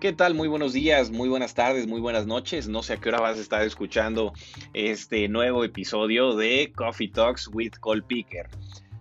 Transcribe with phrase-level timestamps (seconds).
[0.00, 0.34] ¿Qué tal?
[0.34, 2.68] Muy buenos días, muy buenas tardes, muy buenas noches.
[2.68, 4.32] No sé a qué hora vas a estar escuchando
[4.72, 8.48] este nuevo episodio de Coffee Talks with Cole Picker.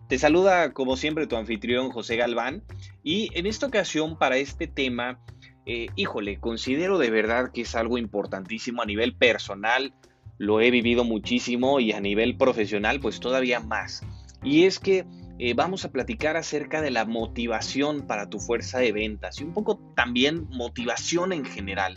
[0.09, 2.63] Te saluda como siempre tu anfitrión José Galván
[3.03, 5.19] y en esta ocasión para este tema,
[5.67, 9.93] eh, híjole, considero de verdad que es algo importantísimo a nivel personal,
[10.39, 14.01] lo he vivido muchísimo y a nivel profesional pues todavía más.
[14.41, 15.05] Y es que
[15.39, 19.53] eh, vamos a platicar acerca de la motivación para tu fuerza de ventas y un
[19.53, 21.95] poco también motivación en general.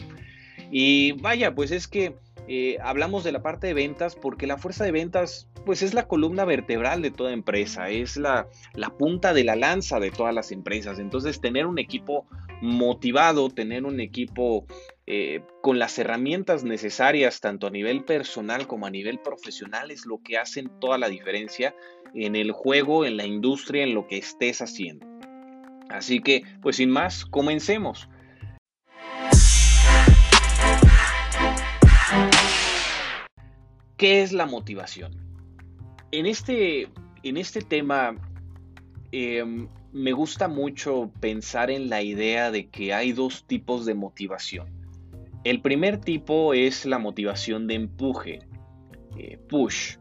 [0.71, 2.17] Y vaya, pues es que
[2.49, 6.07] eh, hablamos de la parte de ventas porque la fuerza de ventas pues es la
[6.07, 10.53] columna vertebral de toda empresa, es la, la punta de la lanza de todas las
[10.53, 10.99] empresas.
[10.99, 12.27] Entonces tener un equipo
[12.61, 14.67] motivado, tener un equipo
[15.07, 20.23] eh, con las herramientas necesarias, tanto a nivel personal como a nivel profesional, es lo
[20.23, 21.75] que hacen toda la diferencia
[22.15, 25.07] en el juego, en la industria, en lo que estés haciendo.
[25.89, 28.09] Así que, pues sin más, comencemos.
[33.97, 35.13] ¿Qué es la motivación?
[36.11, 36.89] En este,
[37.23, 38.17] en este tema
[39.13, 44.69] em, me gusta mucho pensar en la idea de que hay dos tipos de motivación.
[45.45, 48.39] El primer tipo es la motivación de empuje,
[49.19, 49.97] eh, push.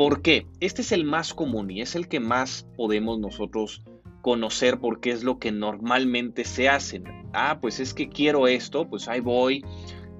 [0.00, 0.46] ¿Por qué?
[0.60, 3.84] Este es el más común y es el que más podemos nosotros
[4.22, 7.02] conocer porque es lo que normalmente se hace.
[7.34, 9.62] Ah, pues es que quiero esto, pues ahí voy,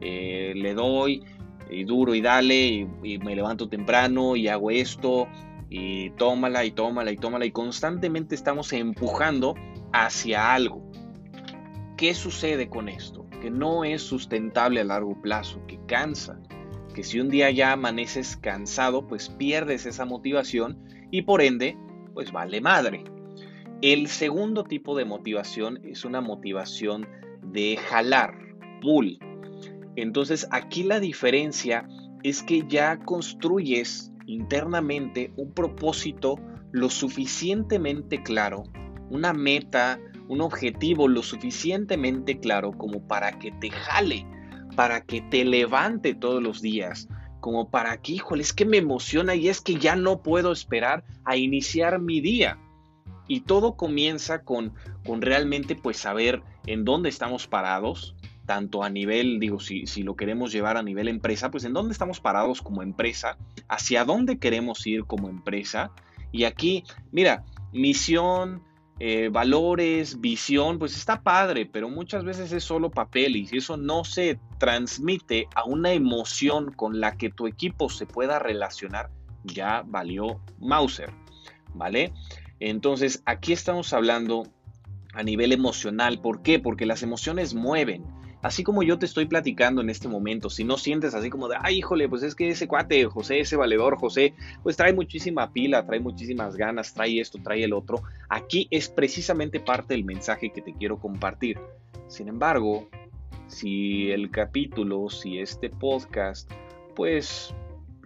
[0.02, 1.24] eh, le doy
[1.70, 5.28] y duro y dale y me levanto temprano y hago esto
[5.70, 9.54] y tómala y tómala y tómala y constantemente estamos empujando
[9.94, 10.82] hacia algo.
[11.96, 13.26] ¿Qué sucede con esto?
[13.40, 16.38] Que no es sustentable a largo plazo, que cansa,
[16.90, 20.78] que si un día ya amaneces cansado, pues pierdes esa motivación
[21.10, 21.76] y por ende,
[22.14, 23.04] pues vale madre.
[23.82, 27.08] El segundo tipo de motivación es una motivación
[27.42, 28.34] de jalar,
[28.80, 29.18] pull.
[29.96, 31.88] Entonces aquí la diferencia
[32.22, 36.36] es que ya construyes internamente un propósito
[36.72, 38.64] lo suficientemente claro,
[39.08, 44.24] una meta, un objetivo lo suficientemente claro como para que te jale,
[44.76, 47.08] para que te levante todos los días,
[47.40, 51.04] como para que, híjole, es que me emociona y es que ya no puedo esperar
[51.24, 52.58] a iniciar mi día.
[53.28, 54.74] Y todo comienza con,
[55.06, 58.16] con realmente pues saber en dónde estamos parados,
[58.46, 61.92] tanto a nivel, digo, si, si, lo queremos llevar a nivel empresa, pues en dónde
[61.92, 63.38] estamos parados como empresa,
[63.68, 65.92] hacia dónde queremos ir como empresa.
[66.32, 68.62] Y aquí, mira, misión,
[69.02, 73.78] eh, valores, visión, pues está padre, pero muchas veces es solo papel y si eso
[73.78, 79.08] no se transmite a una emoción con la que tu equipo se pueda relacionar,
[79.44, 81.10] ya valió Mauser,
[81.74, 82.12] ¿vale?
[82.60, 84.46] Entonces, aquí estamos hablando
[85.14, 86.20] a nivel emocional.
[86.20, 86.58] ¿Por qué?
[86.58, 88.04] Porque las emociones mueven.
[88.42, 91.56] Así como yo te estoy platicando en este momento, si no sientes así como de,
[91.60, 95.84] ay, híjole, pues es que ese cuate, José, ese valedor, José, pues trae muchísima pila,
[95.84, 100.62] trae muchísimas ganas, trae esto, trae el otro, aquí es precisamente parte del mensaje que
[100.62, 101.58] te quiero compartir.
[102.08, 102.88] Sin embargo,
[103.46, 106.50] si el capítulo, si este podcast,
[106.96, 107.54] pues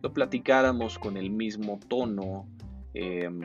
[0.03, 2.49] lo platicáramos con el mismo tono,
[2.93, 3.41] em,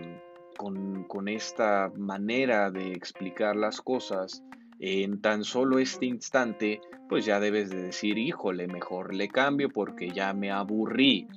[0.57, 4.44] con, con esta manera de explicar las cosas,
[4.79, 10.12] en tan solo este instante, pues ya debes de decir, híjole, mejor le cambio porque
[10.12, 11.28] ya me aburrí.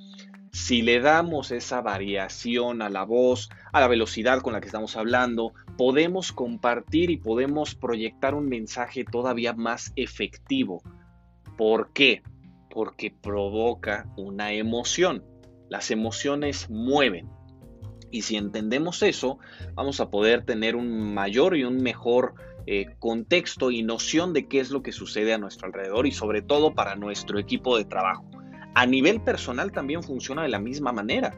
[0.51, 4.95] Si le damos esa variación a la voz, a la velocidad con la que estamos
[4.95, 10.83] hablando, podemos compartir y podemos proyectar un mensaje todavía más efectivo.
[11.57, 12.21] ¿Por qué?
[12.69, 15.23] Porque provoca una emoción.
[15.69, 17.29] Las emociones mueven.
[18.11, 19.39] Y si entendemos eso,
[19.73, 24.59] vamos a poder tener un mayor y un mejor eh, contexto y noción de qué
[24.59, 28.25] es lo que sucede a nuestro alrededor y sobre todo para nuestro equipo de trabajo.
[28.75, 31.37] A nivel personal también funciona de la misma manera.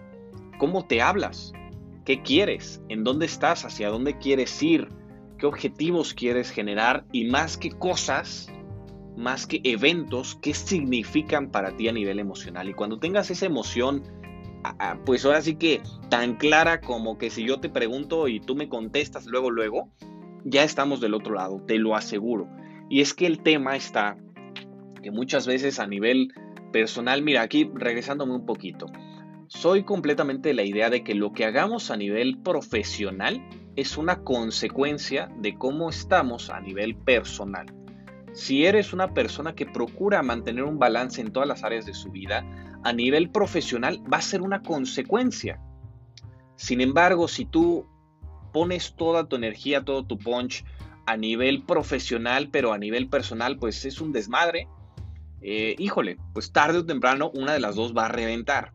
[0.57, 1.51] ¿Cómo te hablas?
[2.05, 2.81] ¿Qué quieres?
[2.87, 3.65] ¿En dónde estás?
[3.65, 4.87] ¿Hacia dónde quieres ir?
[5.37, 7.05] ¿Qué objetivos quieres generar?
[7.11, 8.47] Y más que cosas,
[9.17, 12.69] más que eventos, ¿qué significan para ti a nivel emocional?
[12.69, 14.03] Y cuando tengas esa emoción,
[15.05, 18.69] pues ahora sí que tan clara como que si yo te pregunto y tú me
[18.69, 19.89] contestas luego, luego,
[20.45, 22.47] ya estamos del otro lado, te lo aseguro.
[22.89, 24.17] Y es que el tema está
[25.03, 26.31] que muchas veces a nivel
[26.71, 28.85] personal, mira, aquí regresándome un poquito,
[29.47, 33.43] soy completamente de la idea de que lo que hagamos a nivel profesional
[33.75, 37.65] es una consecuencia de cómo estamos a nivel personal.
[38.33, 42.11] Si eres una persona que procura mantener un balance en todas las áreas de su
[42.11, 42.45] vida,
[42.83, 45.59] a nivel profesional va a ser una consecuencia.
[46.55, 47.87] Sin embargo, si tú
[48.55, 50.63] pones toda tu energía, todo tu punch
[51.05, 54.69] a nivel profesional, pero a nivel personal, pues es un desmadre.
[55.41, 58.71] Eh, híjole, pues tarde o temprano una de las dos va a reventar.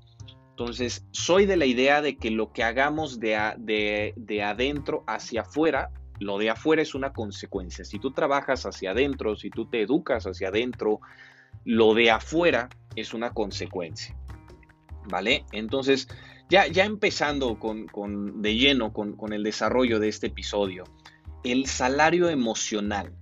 [0.51, 5.89] Entonces, soy de la idea de que lo que hagamos de, de, adentro hacia afuera,
[6.19, 7.83] lo de afuera es una consecuencia.
[7.87, 11.01] Si tú trabajas hacia adentro, si tú te educas hacia adentro,
[11.65, 14.15] lo de afuera es una consecuencia.
[15.09, 15.47] ¿Vale?
[15.53, 16.07] Entonces,
[16.51, 20.85] ya, ya empezando con, de lleno con, con el desarrollo de este episodio,
[21.45, 23.13] el salario emocional.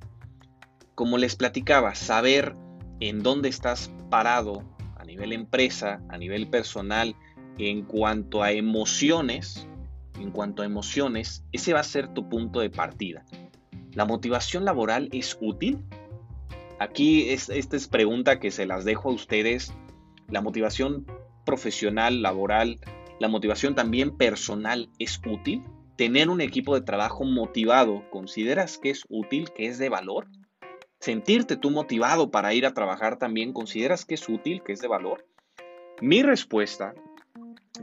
[0.94, 2.56] Como les platicaba, saber
[3.00, 4.64] en dónde estás parado
[4.96, 7.14] a nivel empresa, a nivel personal,
[7.58, 9.68] en cuanto a emociones,
[10.18, 13.24] en cuanto a emociones, ese va a ser tu punto de partida.
[13.92, 15.84] ¿La motivación laboral es útil?
[16.78, 19.74] Aquí esta es pregunta que se las dejo a ustedes.
[20.28, 21.06] ¿La motivación
[21.44, 22.78] profesional, laboral,
[23.18, 25.62] la motivación también personal es útil?
[25.96, 30.28] ¿Tener un equipo de trabajo motivado, consideras que es útil, que es de valor?
[31.00, 34.88] ¿Sentirte tú motivado para ir a trabajar también, consideras que es útil, que es de
[34.88, 35.26] valor?
[36.00, 36.94] Mi respuesta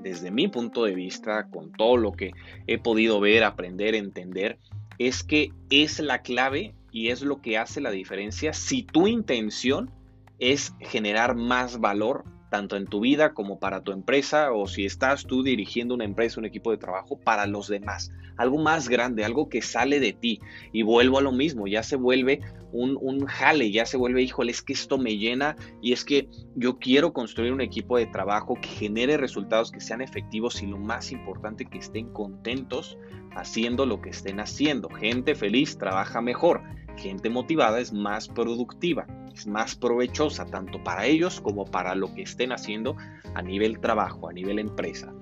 [0.01, 2.31] desde mi punto de vista, con todo lo que
[2.67, 4.59] he podido ver, aprender, entender,
[4.97, 9.91] es que es la clave y es lo que hace la diferencia si tu intención
[10.39, 12.23] es generar más valor
[12.55, 16.39] tanto en tu vida como para tu empresa o si estás tú dirigiendo una empresa,
[16.39, 18.13] un equipo de trabajo para los demás.
[18.37, 20.39] Algo más grande, algo que sale de ti.
[20.71, 22.39] Y vuelvo a lo mismo, ya se vuelve
[22.71, 26.29] un, un jale, ya se vuelve, híjole, es que esto me llena y es que
[26.55, 30.77] yo quiero construir un equipo de trabajo que genere resultados que sean efectivos y lo
[30.77, 32.97] más importante, que estén contentos
[33.35, 34.87] haciendo lo que estén haciendo.
[34.87, 36.61] Gente feliz trabaja mejor,
[36.97, 39.05] gente motivada es más productiva
[39.35, 42.95] es más provechosa tanto para ellos como para lo que estén haciendo
[43.33, 45.13] a nivel trabajo, a nivel empresa.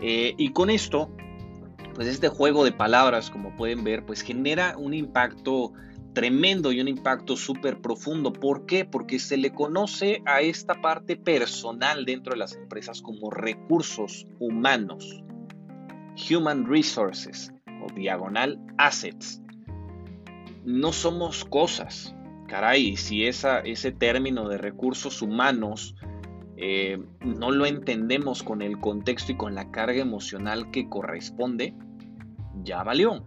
[0.00, 1.14] Eh, y con esto,
[1.94, 5.72] pues este juego de palabras, como pueden ver, pues genera un impacto
[6.14, 8.32] tremendo y un impacto súper profundo.
[8.32, 8.84] ¿Por qué?
[8.84, 15.22] Porque se le conoce a esta parte personal dentro de las empresas como recursos humanos,
[16.30, 19.41] human resources o diagonal assets.
[20.64, 22.14] No somos cosas,
[22.46, 25.96] caray, si esa, ese término de recursos humanos
[26.56, 31.74] eh, no lo entendemos con el contexto y con la carga emocional que corresponde,
[32.62, 33.26] ya valió.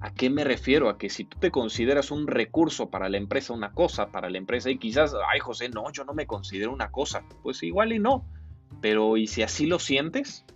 [0.00, 0.88] ¿A qué me refiero?
[0.88, 4.38] A que si tú te consideras un recurso para la empresa, una cosa para la
[4.38, 7.98] empresa, y quizás, ay José, no, yo no me considero una cosa, pues igual y
[7.98, 8.24] no.
[8.80, 10.46] Pero ¿y si así lo sientes?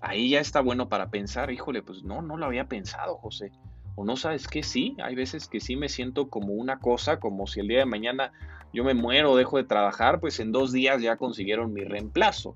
[0.00, 3.50] Ahí ya está bueno para pensar, híjole, pues no, no lo había pensado, José
[3.98, 7.48] o no sabes que sí, hay veces que sí me siento como una cosa, como
[7.48, 8.30] si el día de mañana
[8.72, 12.54] yo me muero dejo de trabajar, pues en dos días ya consiguieron mi reemplazo,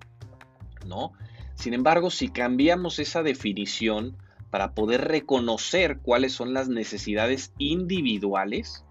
[0.86, 1.14] ¿no?
[1.56, 4.16] Sin embargo, si cambiamos esa definición
[4.50, 8.84] para poder reconocer cuáles son las necesidades individuales,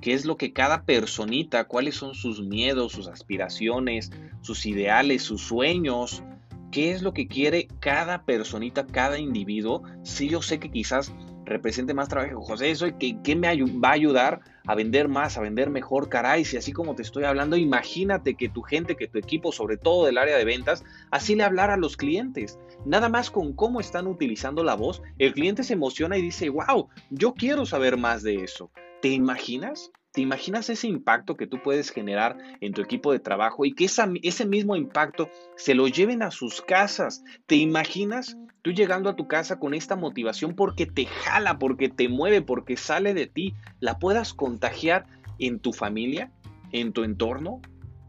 [0.00, 5.42] qué es lo que cada personita, cuáles son sus miedos, sus aspiraciones, sus ideales, sus
[5.42, 6.22] sueños,
[6.70, 11.12] qué es lo que quiere cada personita, cada individuo, si yo sé que quizás
[11.44, 12.40] represente más trabajo.
[12.40, 16.44] José, eso que, que me va a ayudar a vender más, a vender mejor, caray,
[16.44, 20.06] si así como te estoy hablando, imagínate que tu gente, que tu equipo, sobre todo
[20.06, 22.58] del área de ventas, así le hablara a los clientes.
[22.84, 26.88] Nada más con cómo están utilizando la voz, el cliente se emociona y dice, wow,
[27.10, 28.70] yo quiero saber más de eso.
[29.00, 29.90] ¿Te imaginas?
[30.12, 33.86] ¿Te imaginas ese impacto que tú puedes generar en tu equipo de trabajo y que
[33.86, 37.24] ese mismo impacto se lo lleven a sus casas?
[37.46, 42.10] ¿Te imaginas tú llegando a tu casa con esta motivación porque te jala, porque te
[42.10, 43.54] mueve, porque sale de ti?
[43.80, 45.06] ¿La puedas contagiar
[45.38, 46.30] en tu familia,
[46.72, 47.62] en tu entorno?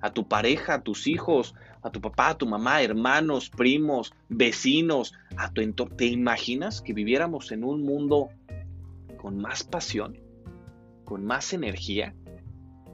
[0.03, 5.13] a tu pareja, a tus hijos, a tu papá, a tu mamá, hermanos, primos, vecinos,
[5.37, 5.95] a tu entorno.
[5.95, 8.27] ¿Te imaginas que viviéramos en un mundo
[9.15, 10.22] con más pasión?
[11.03, 12.15] Con más energía.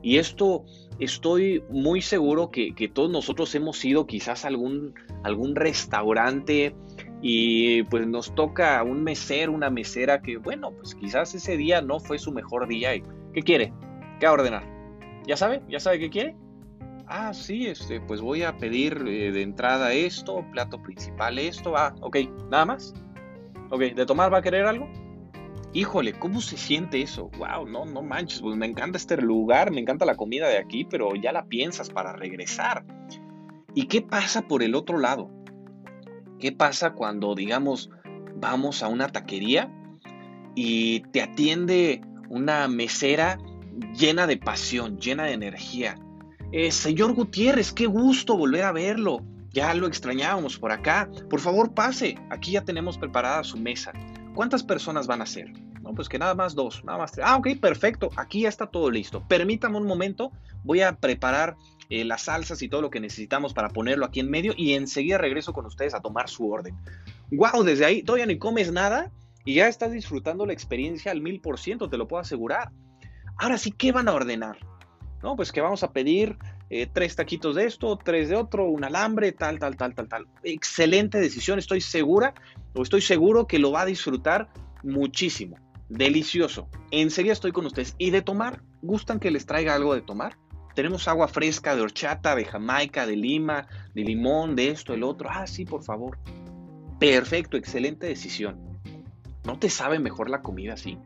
[0.01, 0.65] Y esto
[0.99, 6.73] estoy muy seguro que, todos nosotros hemos ido quizás a algún, algún restaurante
[7.21, 11.99] y pues nos toca un mesero, una mesera que bueno, pues quizás ese día no
[11.99, 12.91] fue su mejor día.
[13.33, 13.73] ¿Qué quiere?
[14.19, 14.63] ¿Qué va a ordenar?
[15.27, 15.61] ¿Ya sabe?
[15.67, 16.35] ¿Ya sabe qué quiere?
[17.07, 21.95] Ah, sí, este, pues voy a pedir eh, de entrada esto, plato principal esto, ah,
[22.01, 22.17] ok,
[22.49, 22.93] nada más.
[23.71, 24.87] Ok, ¿de tomar va a querer algo?
[25.73, 27.29] Híjole, ¿cómo se siente eso?
[27.37, 30.85] Wow, no, no manches, pues me encanta este lugar, me encanta la comida de aquí,
[30.85, 32.85] pero ya la piensas para regresar.
[33.75, 35.29] ¿Y qué pasa por el otro lado?
[36.39, 37.89] ¿Qué pasa cuando, digamos,
[38.35, 39.71] vamos a una taquería
[40.55, 43.37] y te atiende una mesera
[43.93, 45.95] llena de pasión, llena de energía?
[46.51, 49.21] Eh, señor Gutiérrez, qué gusto volver a verlo.
[49.51, 51.09] Ya lo extrañábamos por acá.
[51.29, 52.17] Por favor, pase.
[52.29, 53.91] Aquí ya tenemos preparada su mesa.
[54.33, 55.51] ¿Cuántas personas van a ser?
[55.81, 57.25] No, pues que nada más dos, nada más tres.
[57.27, 58.09] Ah, ok, perfecto.
[58.15, 59.23] Aquí ya está todo listo.
[59.27, 60.31] Permítame un momento.
[60.63, 61.55] Voy a preparar
[61.89, 65.17] eh, las salsas y todo lo que necesitamos para ponerlo aquí en medio y enseguida
[65.17, 66.75] regreso con ustedes a tomar su orden.
[67.31, 69.11] Wow, desde ahí todavía ni comes nada
[69.45, 72.71] y ya estás disfrutando la experiencia al mil por ciento, te lo puedo asegurar.
[73.37, 74.57] Ahora sí, ¿qué van a ordenar?
[75.23, 76.37] No, pues que vamos a pedir
[76.69, 80.27] eh, tres taquitos de esto, tres de otro, un alambre, tal, tal, tal, tal, tal.
[80.43, 82.33] Excelente decisión, estoy segura
[82.73, 84.49] o estoy seguro que lo va a disfrutar
[84.83, 85.57] muchísimo.
[85.89, 86.69] Delicioso.
[86.91, 87.95] Enseguida estoy con ustedes.
[87.97, 88.61] ¿Y de tomar?
[88.81, 90.37] ¿Gustan que les traiga algo de tomar?
[90.75, 95.27] Tenemos agua fresca de horchata, de Jamaica, de Lima, de limón, de esto, el otro.
[95.31, 96.19] Ah, sí, por favor.
[96.99, 98.79] Perfecto, excelente decisión.
[99.43, 100.99] ¿No te sabe mejor la comida así?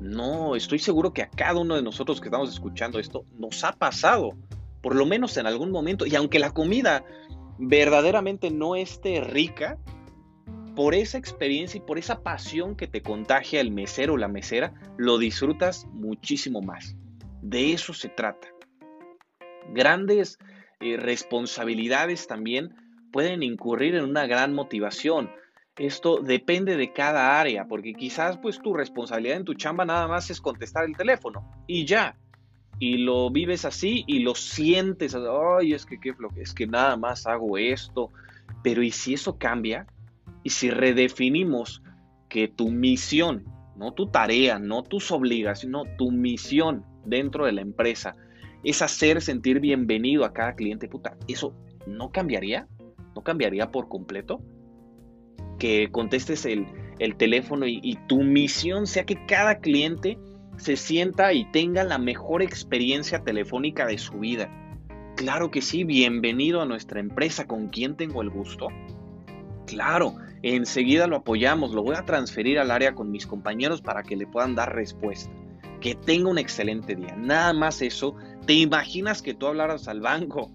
[0.00, 3.72] No, estoy seguro que a cada uno de nosotros que estamos escuchando esto nos ha
[3.72, 4.32] pasado,
[4.80, 6.06] por lo menos en algún momento.
[6.06, 7.04] Y aunque la comida
[7.58, 9.78] verdaderamente no esté rica,
[10.74, 14.72] por esa experiencia y por esa pasión que te contagia el mesero o la mesera,
[14.96, 16.96] lo disfrutas muchísimo más.
[17.42, 18.48] De eso se trata.
[19.74, 20.38] Grandes
[20.80, 22.74] eh, responsabilidades también
[23.12, 25.30] pueden incurrir en una gran motivación.
[25.80, 30.28] Esto depende de cada área, porque quizás pues tu responsabilidad en tu chamba nada más
[30.28, 32.18] es contestar el teléfono y ya.
[32.78, 37.26] Y lo vives así y lo sientes, ay, es que qué es que nada más
[37.26, 38.10] hago esto.
[38.62, 39.86] Pero ¿y si eso cambia?
[40.42, 41.82] ¿Y si redefinimos
[42.28, 47.62] que tu misión, no tu tarea, no tus obligaciones, no tu misión dentro de la
[47.62, 48.16] empresa
[48.64, 51.54] es hacer sentir bienvenido a cada cliente, puta, ¿eso
[51.86, 52.68] no cambiaría?
[53.14, 54.42] ¿No cambiaría por completo?
[55.60, 56.66] Que contestes el,
[57.16, 60.18] teléfono y, y, tu misión sea que cada cliente
[60.56, 64.50] se sienta y tenga la mejor experiencia telefónica de su vida.
[65.16, 68.68] Claro que sí, bienvenido a nuestra empresa, ¿con quién tengo el gusto?
[69.66, 74.16] Claro, enseguida lo apoyamos, lo voy a transferir al área con mis compañeros para que
[74.16, 75.30] le puedan dar respuesta.
[75.80, 77.16] Que tenga un excelente día.
[77.16, 80.50] Nada más eso, ¿te imaginas que tú hablaras al banco?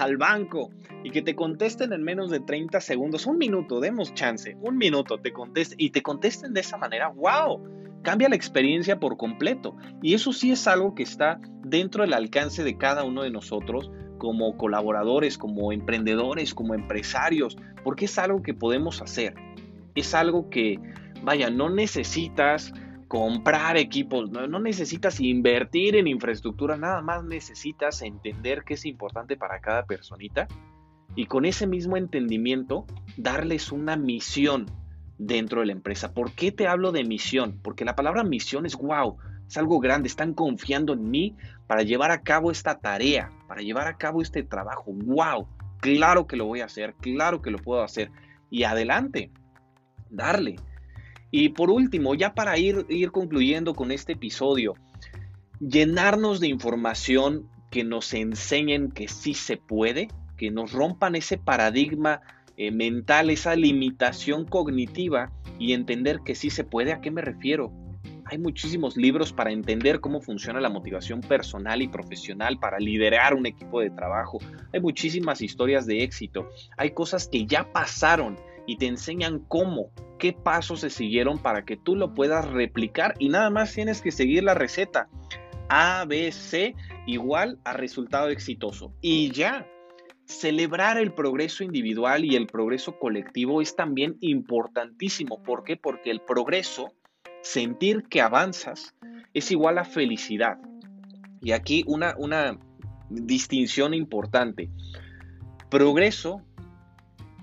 [0.00, 0.70] Al banco
[1.04, 5.18] y que te contesten en menos de 30 segundos, un minuto, demos chance, un minuto,
[5.18, 7.62] te contesten y te contesten de esa manera, wow,
[8.02, 9.76] cambia la experiencia por completo.
[10.02, 13.90] Y eso sí es algo que está dentro del alcance de cada uno de nosotros
[14.18, 19.34] como colaboradores, como emprendedores, como empresarios, porque es algo que podemos hacer.
[19.94, 20.78] Es algo que,
[21.22, 22.72] vaya, no necesitas
[23.10, 29.36] comprar equipos, no, no, necesitas invertir en infraestructura, nada más necesitas entender qué es importante
[29.36, 30.46] para cada personita
[31.16, 32.86] y con ese mismo entendimiento
[33.16, 34.66] darles una misión
[35.18, 36.14] dentro de la empresa.
[36.14, 37.58] ¿Por qué te hablo de misión?
[37.64, 41.34] Porque la palabra misión es wow, es algo grande, están confiando en mí
[41.66, 44.84] para llevar a cabo esta tarea, para llevar a cabo este trabajo.
[44.86, 45.48] Wow,
[45.80, 48.12] claro que lo voy a hacer, claro que lo puedo hacer.
[48.50, 49.32] Y adelante,
[50.10, 50.60] darle.
[51.30, 54.74] Y por último, ya para ir, ir concluyendo con este episodio,
[55.60, 62.20] llenarnos de información que nos enseñen que sí se puede, que nos rompan ese paradigma
[62.56, 66.92] eh, mental, esa limitación cognitiva y entender que sí se puede.
[66.92, 67.72] ¿A qué me refiero?
[68.24, 73.46] Hay muchísimos libros para entender cómo funciona la motivación personal y profesional, para liderar un
[73.46, 74.38] equipo de trabajo.
[74.72, 76.48] Hay muchísimas historias de éxito.
[76.76, 81.76] Hay cosas que ya pasaron y te enseñan cómo, qué pasos se siguieron para que
[81.76, 85.08] tú lo puedas replicar y nada más tienes que seguir la receta.
[85.68, 86.74] A, B, C
[87.06, 88.92] igual a resultado exitoso.
[89.00, 89.66] Y ya,
[90.26, 95.42] celebrar el progreso individual y el progreso colectivo es también importantísimo.
[95.42, 95.76] ¿Por qué?
[95.76, 96.92] Porque el progreso,
[97.42, 98.94] sentir que avanzas,
[99.34, 100.58] es igual a felicidad.
[101.40, 102.58] Y aquí una, una
[103.10, 104.70] distinción importante.
[105.68, 106.42] Progreso,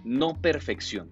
[0.07, 1.11] no perfección.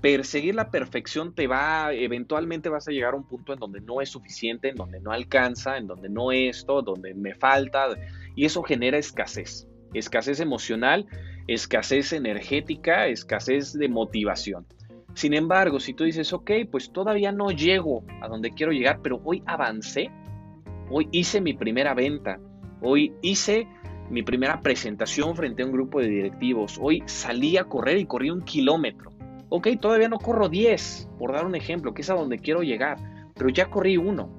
[0.00, 4.00] Perseguir la perfección te va, eventualmente vas a llegar a un punto en donde no
[4.00, 7.86] es suficiente, en donde no alcanza, en donde no esto, donde me falta,
[8.34, 11.06] y eso genera escasez escasez emocional,
[11.46, 14.66] escasez energética, escasez de motivación.
[15.14, 19.20] Sin embargo, si tú dices, ok, pues todavía no llego a donde quiero llegar, pero
[19.24, 20.10] hoy avancé,
[20.90, 22.40] hoy hice mi primera venta,
[22.80, 23.66] hoy hice
[24.12, 28.30] mi primera presentación frente a un grupo de directivos, hoy salí a correr y corrí
[28.30, 29.10] un kilómetro.
[29.48, 32.98] Ok, todavía no corro 10, por dar un ejemplo, que es a donde quiero llegar,
[33.34, 34.30] pero ya corrí uno.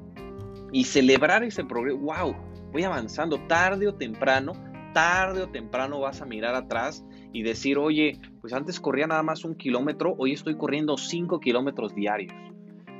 [0.72, 2.36] Y celebrar ese progreso, wow,
[2.72, 4.54] voy avanzando tarde o temprano,
[4.94, 9.44] tarde o temprano vas a mirar atrás y decir, oye, pues antes corría nada más
[9.44, 12.34] un kilómetro, hoy estoy corriendo 5 kilómetros diarios.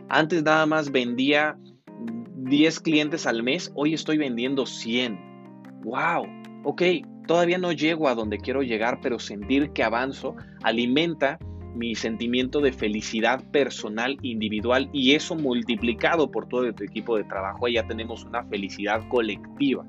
[0.10, 1.56] Antes nada más vendía
[2.38, 5.20] 10 clientes al mes, hoy estoy vendiendo 100.
[5.84, 6.26] ¡Wow!
[6.64, 6.82] Ok,
[7.28, 11.38] todavía no llego a donde quiero llegar, pero sentir que avanzo alimenta
[11.76, 17.68] mi sentimiento de felicidad personal individual y eso multiplicado por todo tu equipo de trabajo,
[17.68, 19.86] ya tenemos una felicidad colectiva.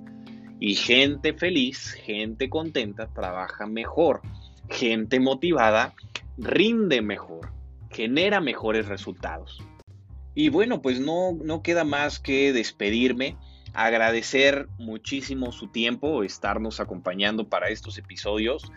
[0.60, 4.22] Y gente feliz, gente contenta, trabaja mejor.
[4.70, 5.94] Gente motivada,
[6.38, 7.52] rinde mejor,
[7.90, 9.62] genera mejores resultados.
[10.34, 13.36] Y bueno, pues no, no queda más que despedirme,
[13.74, 18.70] agradecer muchísimo su tiempo, estarnos acompañando para estos episodios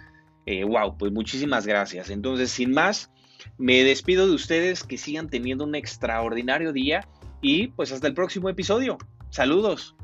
[0.65, 2.09] wow, eh, pues muchísimas gracias.
[2.09, 3.11] Entonces, sin más,
[3.57, 7.07] me despido de ustedes, que sigan teniendo un extraordinario día
[7.41, 8.97] y pues hasta el próximo episodio.
[9.29, 9.95] Saludos.